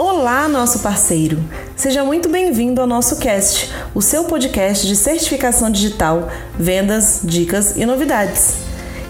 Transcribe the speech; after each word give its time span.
Olá, 0.00 0.46
nosso 0.46 0.78
parceiro! 0.78 1.42
Seja 1.74 2.04
muito 2.04 2.28
bem-vindo 2.28 2.80
ao 2.80 2.86
nosso 2.86 3.16
cast, 3.16 3.68
o 3.92 4.00
seu 4.00 4.22
podcast 4.22 4.86
de 4.86 4.94
certificação 4.94 5.68
digital, 5.68 6.30
vendas, 6.56 7.18
dicas 7.24 7.76
e 7.76 7.84
novidades. 7.84 8.58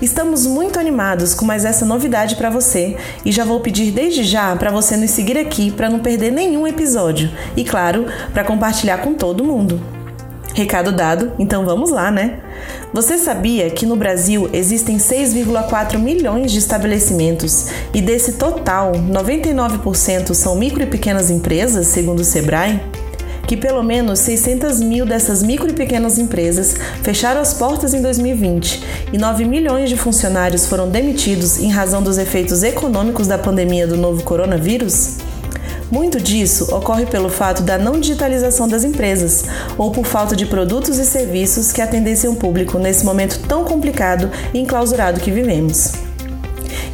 Estamos 0.00 0.46
muito 0.46 0.80
animados 0.80 1.34
com 1.34 1.44
mais 1.44 1.66
essa 1.66 1.84
novidade 1.84 2.36
para 2.36 2.48
você 2.48 2.96
e 3.22 3.30
já 3.30 3.44
vou 3.44 3.60
pedir 3.60 3.90
desde 3.90 4.24
já 4.24 4.56
para 4.56 4.70
você 4.70 4.96
nos 4.96 5.10
seguir 5.10 5.36
aqui 5.36 5.70
para 5.70 5.90
não 5.90 5.98
perder 5.98 6.32
nenhum 6.32 6.66
episódio 6.66 7.30
e, 7.54 7.64
claro, 7.64 8.06
para 8.32 8.42
compartilhar 8.42 8.96
com 9.02 9.12
todo 9.12 9.44
mundo. 9.44 9.97
Recado 10.58 10.90
dado, 10.90 11.34
então 11.38 11.64
vamos 11.64 11.88
lá, 11.88 12.10
né? 12.10 12.40
Você 12.92 13.16
sabia 13.16 13.70
que 13.70 13.86
no 13.86 13.94
Brasil 13.94 14.50
existem 14.52 14.96
6,4 14.96 15.96
milhões 16.00 16.50
de 16.50 16.58
estabelecimentos 16.58 17.68
e 17.94 18.02
desse 18.02 18.32
total, 18.32 18.90
99% 18.90 20.34
são 20.34 20.56
micro 20.56 20.82
e 20.82 20.86
pequenas 20.86 21.30
empresas, 21.30 21.86
segundo 21.86 22.18
o 22.18 22.24
Sebrae? 22.24 22.80
Que 23.46 23.56
pelo 23.56 23.84
menos 23.84 24.18
600 24.18 24.80
mil 24.80 25.06
dessas 25.06 25.44
micro 25.44 25.70
e 25.70 25.74
pequenas 25.74 26.18
empresas 26.18 26.74
fecharam 27.04 27.40
as 27.40 27.54
portas 27.54 27.94
em 27.94 28.02
2020 28.02 28.82
e 29.12 29.16
9 29.16 29.44
milhões 29.44 29.88
de 29.88 29.96
funcionários 29.96 30.66
foram 30.66 30.90
demitidos 30.90 31.60
em 31.60 31.70
razão 31.70 32.02
dos 32.02 32.18
efeitos 32.18 32.64
econômicos 32.64 33.28
da 33.28 33.38
pandemia 33.38 33.86
do 33.86 33.96
novo 33.96 34.24
coronavírus? 34.24 35.18
Muito 35.90 36.20
disso 36.20 36.74
ocorre 36.74 37.06
pelo 37.06 37.30
fato 37.30 37.62
da 37.62 37.78
não 37.78 37.98
digitalização 37.98 38.68
das 38.68 38.84
empresas 38.84 39.44
ou 39.78 39.90
por 39.90 40.04
falta 40.04 40.36
de 40.36 40.44
produtos 40.44 40.98
e 40.98 41.04
serviços 41.04 41.72
que 41.72 41.80
atendessem 41.80 42.28
o 42.28 42.36
público 42.36 42.78
nesse 42.78 43.04
momento 43.04 43.40
tão 43.48 43.64
complicado 43.64 44.30
e 44.52 44.58
enclausurado 44.58 45.20
que 45.20 45.30
vivemos. 45.30 45.92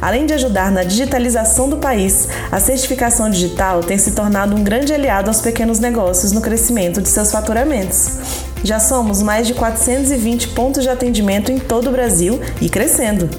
Além 0.01 0.25
de 0.25 0.33
ajudar 0.33 0.71
na 0.71 0.83
digitalização 0.83 1.69
do 1.69 1.77
país, 1.77 2.27
a 2.51 2.59
certificação 2.59 3.29
digital 3.29 3.81
tem 3.81 3.99
se 3.99 4.11
tornado 4.11 4.55
um 4.55 4.63
grande 4.63 4.93
aliado 4.93 5.29
aos 5.29 5.41
pequenos 5.41 5.79
negócios 5.79 6.31
no 6.31 6.41
crescimento 6.41 7.01
de 7.01 7.07
seus 7.07 7.31
faturamentos. 7.31 8.50
Já 8.63 8.79
somos 8.79 9.21
mais 9.21 9.47
de 9.47 9.53
420 9.53 10.49
pontos 10.49 10.83
de 10.83 10.89
atendimento 10.89 11.51
em 11.51 11.59
todo 11.59 11.89
o 11.89 11.91
Brasil 11.91 12.39
e 12.61 12.69
crescendo. 12.69 13.29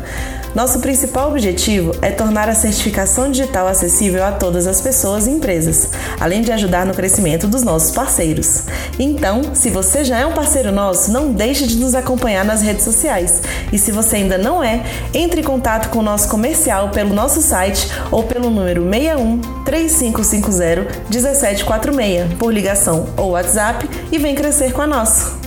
Nosso 0.54 0.80
principal 0.80 1.30
objetivo 1.30 1.92
é 2.02 2.10
tornar 2.10 2.46
a 2.46 2.54
certificação 2.54 3.30
digital 3.30 3.66
acessível 3.66 4.22
a 4.22 4.32
todas 4.32 4.66
as 4.66 4.82
pessoas 4.82 5.26
e 5.26 5.30
empresas, 5.30 5.88
além 6.20 6.42
de 6.42 6.52
ajudar 6.52 6.84
no 6.84 6.92
crescimento 6.92 7.46
dos 7.46 7.62
nossos 7.62 7.90
parceiros. 7.90 8.64
Então, 8.98 9.54
se 9.54 9.70
você 9.70 10.04
já 10.04 10.18
é 10.18 10.26
um 10.26 10.32
parceiro 10.32 10.70
nosso, 10.70 11.10
não 11.10 11.32
deixe 11.32 11.66
de 11.66 11.76
nos 11.76 11.94
acompanhar 11.94 12.44
nas 12.44 12.60
redes 12.60 12.84
sociais. 12.84 13.40
E 13.72 13.78
se 13.78 13.90
você 13.90 14.16
ainda 14.16 14.36
não 14.36 14.62
é, 14.62 14.82
entre 15.14 15.40
em 15.40 15.44
contato 15.44 15.88
com 15.88 16.00
o 16.00 16.02
nosso 16.02 16.28
comercial 16.28 16.90
pelo 16.90 17.14
nosso 17.14 17.40
site 17.40 17.88
ou 18.10 18.22
pelo 18.24 18.50
número 18.50 18.82
61 18.82 19.40
3550 19.64 21.08
1746 21.08 22.34
por 22.38 22.52
ligação 22.52 23.06
ou 23.16 23.30
WhatsApp 23.30 23.88
e 24.10 24.18
vem 24.18 24.34
crescer 24.34 24.72
com 24.72 24.82
a 24.82 24.86
nossa. 24.86 25.41